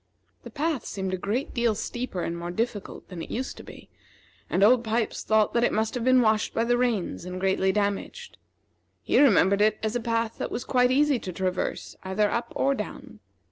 [0.41, 3.87] The path seemed a great deal steeper and more difficult than it used to be;
[4.49, 7.71] and Old Pipes thought that it must have been washed by the rains and greatly
[7.71, 8.39] damaged.
[9.03, 12.73] He remembered it as a path that was quite easy to traverse either up or
[12.73, 13.19] down.